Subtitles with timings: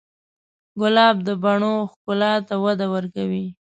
[0.79, 3.45] ګلاب د بڼو ښکلا ته وده ورکوي.